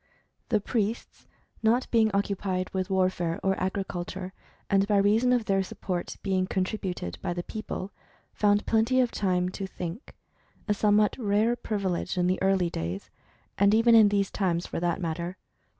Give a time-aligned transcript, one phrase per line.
[0.49, 1.27] The priests,
[1.61, 4.33] not being occupied with warfare, or agriculture,
[4.67, 7.91] and by reason of their support being contributed by the people,
[8.33, 10.15] found plenty of time to "think,"
[10.67, 13.11] a somewhat rare privilege in the early days
[13.59, 15.37] (and even in these times, for that matter).